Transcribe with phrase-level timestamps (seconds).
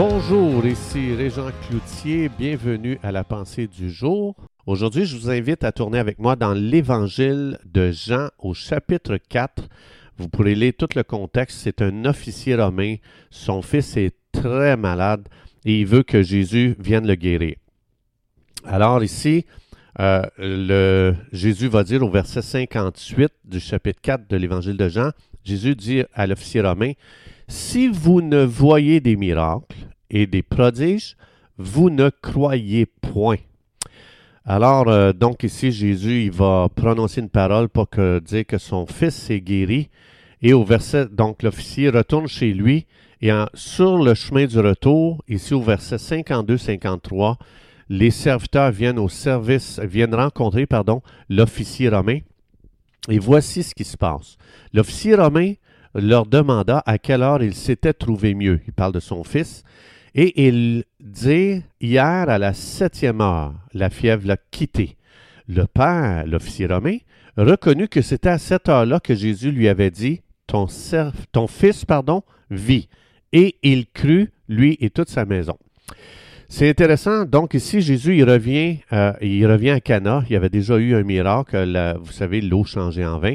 [0.00, 4.36] Bonjour, ici Régent Cloutier, bienvenue à la pensée du jour.
[4.64, 9.68] Aujourd'hui, je vous invite à tourner avec moi dans l'évangile de Jean au chapitre 4.
[10.16, 11.58] Vous pourrez lire tout le contexte.
[11.64, 12.94] C'est un officier romain.
[13.30, 15.26] Son fils est très malade
[15.64, 17.56] et il veut que Jésus vienne le guérir.
[18.64, 19.46] Alors ici,
[19.98, 25.10] euh, Jésus va dire au verset 58 du chapitre 4 de l'évangile de Jean,
[25.42, 26.92] Jésus dit à l'officier romain,
[27.48, 29.77] Si vous ne voyez des miracles
[30.10, 31.16] et des prodiges,
[31.56, 33.38] vous ne croyez point.
[34.44, 38.86] Alors, euh, donc ici, Jésus, il va prononcer une parole pour que, dire que son
[38.86, 39.90] fils est guéri.
[40.40, 42.86] Et au verset, donc l'officier retourne chez lui
[43.20, 47.36] et sur le chemin du retour, ici au verset 52-53,
[47.88, 52.20] les serviteurs viennent au service, viennent rencontrer, pardon, l'officier romain.
[53.08, 54.36] Et voici ce qui se passe.
[54.72, 55.54] L'officier romain
[55.94, 58.60] leur demanda à quelle heure il s'était trouvé mieux.
[58.66, 59.64] Il parle de son fils.
[60.14, 64.96] Et il dit, hier à la septième heure, la fièvre l'a quitté.
[65.48, 66.98] Le père, l'officier romain,
[67.36, 70.66] reconnut que c'était à cette heure-là que Jésus lui avait dit, ton,
[71.46, 72.88] fils, pardon, vit.
[73.32, 75.58] Et il crut, lui et toute sa maison.
[76.48, 77.24] C'est intéressant.
[77.26, 80.24] Donc ici, Jésus, il revient, euh, il revient à Cana.
[80.28, 81.96] Il y avait déjà eu un miracle.
[82.00, 83.34] vous savez, l'eau changeait en vin.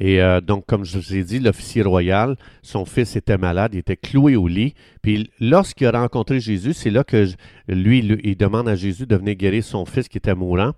[0.00, 3.78] Et euh, donc, comme je vous ai dit, l'officier royal, son fils était malade, il
[3.78, 4.74] était cloué au lit.
[5.02, 7.26] Puis lorsqu'il a rencontré Jésus, c'est là que
[7.68, 10.72] lui, il demande à Jésus de venir guérir son fils qui était mourant.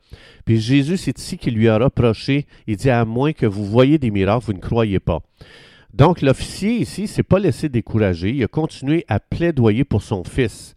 [0.45, 3.99] Puis Jésus, c'est ici qu'il lui a reproché, il dit, à moins que vous voyez
[3.99, 5.21] des miracles, vous ne croyez pas.
[5.97, 10.76] Donc l'officier ici s'est pas laissé décourager, il a continué à plaidoyer pour son fils.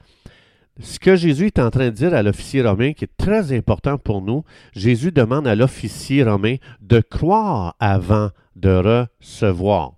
[0.81, 3.97] Ce que Jésus est en train de dire à l'officier romain, qui est très important
[3.97, 9.94] pour nous, Jésus demande à l'officier romain de croire avant de recevoir.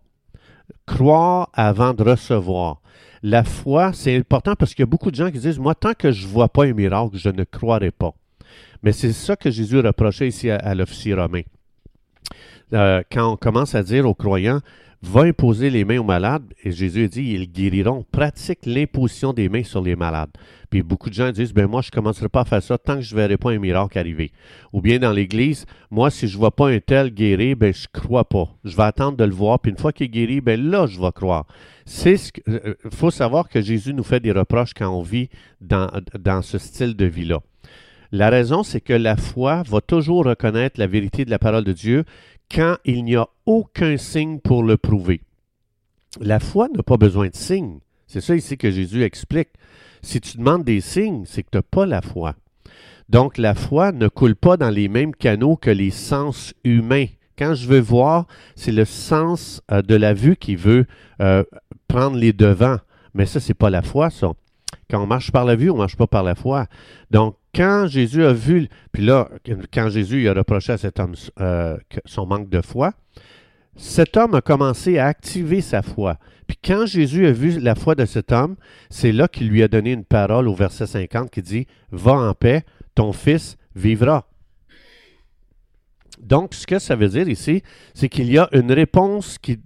[0.88, 2.82] Croire avant de recevoir.
[3.22, 5.94] La foi, c'est important parce qu'il y a beaucoup de gens qui disent, moi, tant
[5.94, 8.13] que je ne vois pas un miracle, je ne croirai pas.
[8.81, 11.44] Mais c'est ça que Jésus reprochait ici à, l'officier romain.
[12.74, 14.62] Euh, quand on commence à dire aux croyants,
[15.03, 18.06] va imposer les mains aux malades, et Jésus dit, ils guériront.
[18.12, 20.29] Pratique l'imposition des mains sur les malades.
[20.69, 22.95] Puis beaucoup de gens disent, ben moi, je ne commencerai pas à faire ça tant
[22.95, 24.31] que je ne verrai pas un miracle arriver.
[24.73, 27.88] Ou bien dans l'Église, moi, si je ne vois pas un tel guéri, ben je
[27.94, 28.47] ne crois pas.
[28.63, 31.01] Je vais attendre de le voir, puis une fois qu'il est guéri, ben là, je
[31.01, 31.47] vais croire.
[31.85, 35.29] C'est ce Il euh, faut savoir que Jésus nous fait des reproches quand on vit
[35.62, 35.89] dans,
[36.19, 37.39] dans ce style de vie-là.
[38.13, 41.72] La raison, c'est que la foi va toujours reconnaître la vérité de la parole de
[41.72, 42.03] Dieu
[42.53, 45.22] quand il n'y a aucun signe pour le prouver.
[46.19, 47.79] La foi n'a pas besoin de signes.
[48.07, 49.50] C'est ça ici que Jésus explique.
[50.01, 52.35] Si tu demandes des signes, c'est que tu n'as pas la foi.
[53.07, 57.07] Donc la foi ne coule pas dans les mêmes canaux que les sens humains.
[57.38, 60.85] Quand je veux voir, c'est le sens euh, de la vue qui veut
[61.22, 61.44] euh,
[61.88, 62.78] prendre les devants.
[63.13, 64.31] Mais ça, c'est pas la foi, ça.
[64.91, 66.68] Quand on marche par la vue, on ne marche pas par la foi.
[67.12, 69.29] Donc, quand Jésus a vu, puis là,
[69.74, 72.91] quand Jésus a reproché à cet homme euh, son manque de foi,
[73.78, 76.18] cet homme a commencé à activer sa foi.
[76.46, 78.57] Puis quand Jésus a vu la foi de cet homme,
[78.90, 82.34] c'est là qu'il lui a donné une parole au verset 50 qui dit Va en
[82.34, 84.28] paix, ton fils vivra.
[86.19, 87.63] Donc, ce que ça veut dire ici,
[87.94, 89.57] c'est qu'il y a une réponse qui,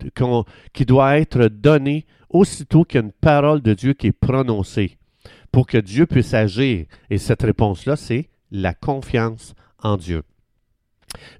[0.72, 5.00] qui doit être donnée aussitôt qu'il y a une parole de Dieu qui est prononcée
[5.56, 6.86] pour que Dieu puisse agir.
[7.10, 10.24] Et cette réponse-là, c'est la confiance en Dieu.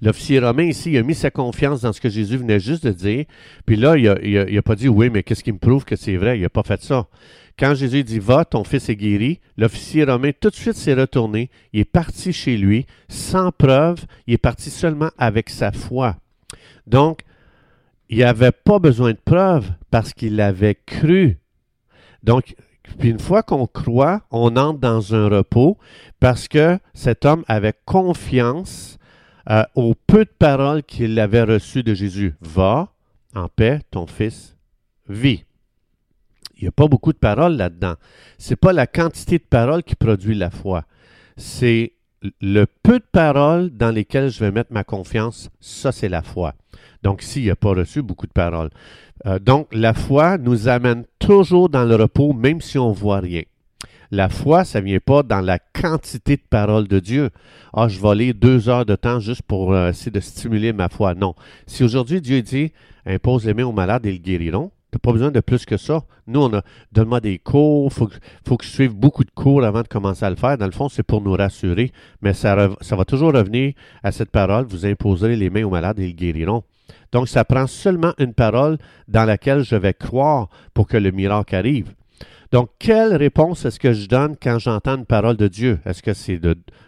[0.02, 2.94] L'officier romain ici, il a mis sa confiance dans ce que Jésus venait juste de
[2.94, 3.25] dire.
[3.66, 6.40] Puis là, il n'a pas dit oui, mais qu'est-ce qui me prouve que c'est vrai?
[6.40, 7.09] Il n'a pas fait ça.
[7.59, 11.50] Quand Jésus dit va, ton fils est guéri, l'officier romain tout de suite s'est retourné.
[11.74, 14.06] Il est parti chez lui sans preuve.
[14.28, 16.16] Il est parti seulement avec sa foi.
[16.88, 17.20] Donc,
[18.08, 21.38] il n'avait pas besoin de preuve parce qu'il avait cru.
[22.24, 22.56] Donc,
[22.97, 25.78] puis une fois qu'on croit, on entre dans un repos
[26.19, 28.97] parce que cet homme avait confiance
[29.50, 32.35] euh, au peu de paroles qu'il avait reçues de Jésus.
[32.41, 32.89] Va
[33.36, 34.56] en paix, ton fils
[35.07, 35.45] vit.
[36.57, 37.95] Il n'y a pas beaucoup de paroles là-dedans.
[38.38, 40.86] Ce n'est pas la quantité de paroles qui produit la foi.
[41.38, 41.94] C'est
[42.42, 46.56] le peu de paroles dans lesquelles je vais mettre ma confiance, ça c'est la foi.
[47.06, 48.72] Donc ici, il n'a pas reçu beaucoup de paroles.
[49.28, 53.19] Euh, donc, la foi nous amène toujours dans le repos, même si on ne voit
[53.19, 53.44] rien.
[54.10, 57.30] La foi, ça ne vient pas dans la quantité de paroles de Dieu.
[57.74, 60.90] Ah, je vais aller deux heures de temps juste pour euh, essayer de stimuler ma
[60.90, 61.13] foi.
[61.13, 61.36] Non.
[61.68, 62.72] Si aujourd'hui Dieu dit
[63.06, 65.78] impose les mains aux malades et ils guériront, tu n'as pas besoin de plus que
[65.78, 66.01] ça.
[66.25, 68.10] Nous, on a donne-moi des cours, il faut,
[68.48, 70.58] faut, que je suive beaucoup de cours avant de commencer à le faire.
[70.58, 71.92] Dans le fond, c'est pour nous rassurer,
[72.24, 76.00] mais ça, ça va toujours revenir à cette parole vous imposerez les mains aux malades
[76.00, 76.63] et ils guériront.
[77.12, 78.78] Donc, ça prend seulement une parole
[79.08, 81.94] dans laquelle je vais croire pour que le miracle arrive.
[82.52, 85.80] Donc, quelle réponse est-ce que je donne quand j'entends une parole de Dieu?
[85.86, 86.40] Est-ce que c'est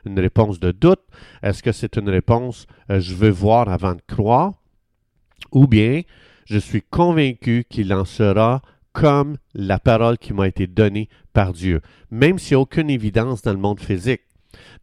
[0.06, 1.02] une réponse de doute?
[1.44, 4.54] Est-ce que c'est une réponse euh, je veux voir avant de croire?
[5.52, 6.04] Ou bien
[6.46, 8.62] je suis convaincu qu'il en sera
[8.94, 13.42] comme la parole qui m'a été donnée par Dieu, même s'il n'y a aucune évidence
[13.42, 14.22] dans le monde physique.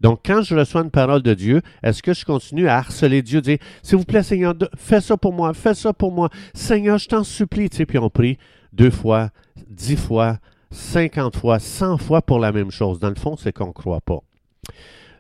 [0.05, 3.41] Donc, quand je reçois une parole de Dieu, est-ce que je continue à harceler Dieu,
[3.41, 6.29] dire S'il vous plaît, Seigneur, fais ça pour moi, fais ça pour moi.
[6.53, 7.71] Seigneur, je t'en supplie.
[7.71, 8.37] Tu sais, puis on prie
[8.75, 9.31] deux fois,
[9.67, 10.37] dix fois,
[10.71, 12.99] cinquante fois, cent fois pour la même chose.
[12.99, 14.19] Dans le fond, c'est qu'on ne croit pas.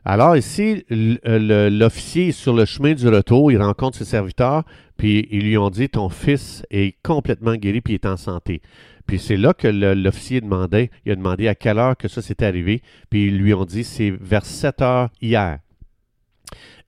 [0.04, 4.64] Alors ici, l'officier est sur le chemin du retour, il rencontre ses serviteurs,
[4.98, 8.60] puis ils lui ont dit, ton fils est complètement guéri, puis il est en santé.
[9.06, 12.44] Puis c'est là que l'officier demandait, il a demandé à quelle heure que ça s'est
[12.44, 15.58] arrivé, puis ils lui ont dit, c'est vers 7 heures hier.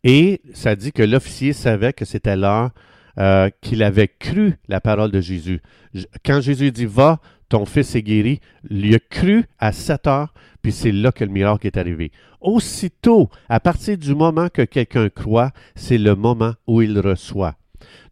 [0.05, 2.71] Et ça dit que l'officier savait que c'était l'heure
[3.19, 5.63] euh, qu'il avait cru la parole de Jésus.
[6.25, 8.41] Quand Jésus dit, va, ton fils est guéri,
[8.71, 12.11] il a cru à 7 heures, puis c'est là que le miracle est arrivé.
[12.41, 17.57] Aussitôt, à partir du moment que quelqu'un croit, c'est le moment où il reçoit.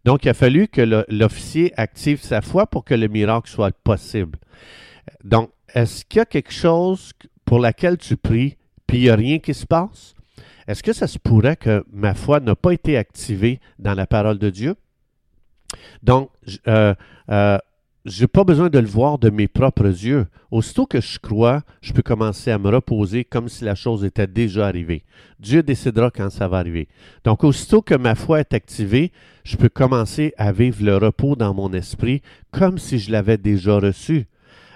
[0.05, 4.37] Donc, il a fallu que l'officier active sa foi pour que le miracle soit possible.
[5.23, 7.11] Donc, est-ce qu'il y a quelque chose
[7.43, 10.13] pour laquelle tu pries, puis il n'y a rien qui se passe?
[10.67, 14.39] Est-ce que ça se pourrait que ma foi n'a pas été activée dans la parole
[14.39, 14.75] de Dieu?
[16.01, 16.29] Donc,
[16.67, 16.93] euh,
[17.29, 17.57] euh,
[18.05, 20.27] je n'ai pas besoin de le voir de mes propres yeux.
[20.51, 24.27] Aussitôt que je crois, je peux commencer à me reposer comme si la chose était
[24.27, 25.03] déjà arrivée.
[25.39, 26.87] Dieu décidera quand ça va arriver.
[27.23, 29.11] Donc, aussitôt que ma foi est activée,
[29.43, 32.21] je peux commencer à vivre le repos dans mon esprit
[32.51, 34.27] comme si je l'avais déjà reçu.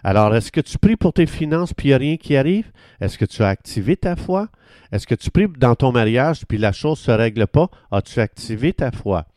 [0.03, 2.71] Alors, est-ce que tu pries pour tes finances puis il a rien qui arrive?
[2.99, 4.47] Est-ce que tu as activé ta foi?
[4.91, 7.69] Est-ce que tu pries dans ton mariage puis la chose ne se règle pas?
[7.91, 9.27] As-tu activé ta foi?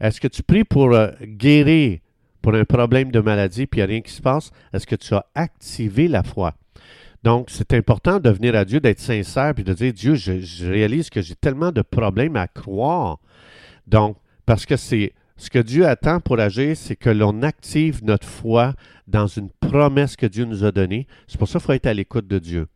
[0.00, 2.00] Est-ce que tu pries pour euh, guérir?
[2.42, 4.96] Pour un problème de maladie, puis il n'y a rien qui se passe, est-ce que
[4.96, 6.54] tu as activé la foi?
[7.24, 11.10] Donc, c'est important de venir à Dieu, d'être sincère, puis de dire, Dieu, je, réalise
[11.10, 13.18] que j'ai tellement de problèmes à croire.
[13.86, 18.26] Donc, parce que c'est ce que Dieu attend pour agir, c'est que l'on active notre
[18.26, 18.74] foi
[19.06, 21.06] dans une promesse que Dieu nous a donnée.
[21.26, 22.68] C'est pour ça qu'il faut être à l'écoute de Dieu.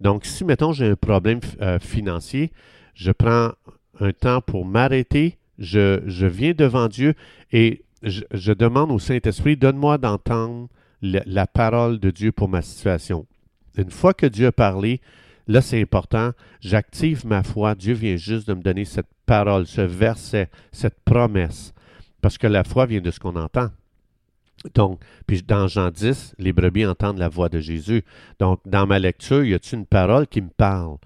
[0.00, 2.52] Donc, si, mettons, j'ai un problème euh, financier,
[2.94, 3.52] je prends
[4.00, 7.14] un temps pour m'arrêter, je, je viens devant Dieu
[7.52, 10.68] et je, demande au Saint-Esprit, donne-moi d'entendre
[11.02, 13.26] la, parole de Dieu pour ma situation.
[13.76, 15.00] Une fois que Dieu a parlé,
[15.48, 17.74] là c'est important, j'active ma foi.
[17.74, 21.72] Dieu vient juste de me donner cette parole, ce verset, cette promesse.
[22.20, 23.70] Parce que la foi vient de ce qu'on entend.
[24.74, 28.04] Donc, puis dans Jean 10, les brebis entendent la voix de Jésus.
[28.38, 30.98] Donc, dans ma lecture, y a-t-il une parole qui me parle?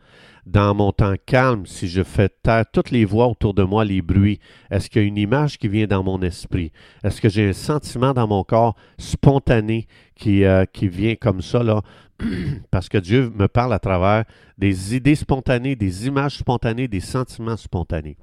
[0.47, 4.01] Dans mon temps calme, si je fais taire toutes les voix autour de moi, les
[4.01, 4.39] bruits,
[4.71, 6.71] est-ce qu'il y a une image qui vient dans mon esprit?
[7.03, 11.65] Est-ce que j'ai un sentiment dans mon corps spontané qui, euh, qui vient comme ça,
[11.65, 11.83] là?
[12.71, 14.25] Parce que Dieu me parle à travers
[14.57, 18.17] des idées spontanées, des images spontanées, des sentiments spontanés.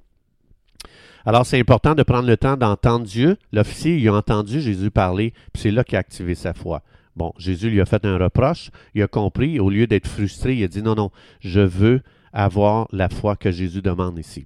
[1.25, 3.37] Alors, c'est important de prendre le temps d'entendre Dieu.
[3.51, 6.81] L'officier, il a entendu Jésus parler, puis c'est là qu'il a activé sa foi.
[7.15, 10.63] Bon, Jésus lui a fait un reproche, il a compris, au lieu d'être frustré, il
[10.63, 11.11] a dit non, non,
[11.41, 12.01] je veux
[12.33, 14.45] avoir la foi que Jésus demande ici.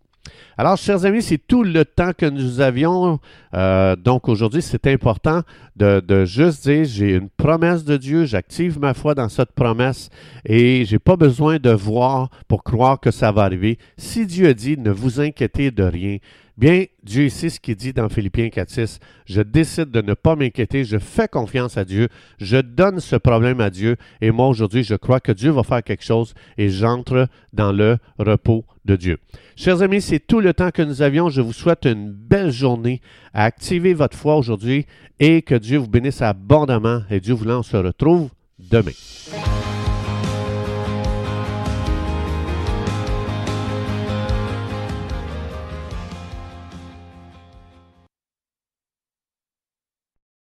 [0.58, 3.20] Alors, chers amis, c'est tout le temps que nous avions.
[3.54, 5.42] Euh, donc, aujourd'hui, c'est important
[5.76, 10.10] de, de, juste dire, j'ai une promesse de Dieu, j'active ma foi dans cette promesse
[10.46, 13.78] et j'ai pas besoin de voir pour croire que ça va arriver.
[13.98, 16.18] Si Dieu a dit, ne vous inquiétez de rien,
[16.58, 18.98] Bien, Dieu ici, ce qu'il dit dans Philippiens 4.6,
[19.28, 22.08] je décide de ne pas m'inquiéter, je fais confiance à Dieu,
[22.40, 25.84] je donne ce problème à Dieu, et moi aujourd'hui, je crois que Dieu va faire
[25.84, 29.20] quelque chose et j'entre dans le repos de Dieu.
[29.56, 31.30] Chers amis, c'est tout le temps que nous avions.
[31.30, 33.02] Je vous souhaite une belle journée
[33.34, 34.88] à activer votre foi aujourd'hui
[35.20, 38.94] et que Dieu vous bénisse abondamment et Dieu voulant, on se retrouve demain.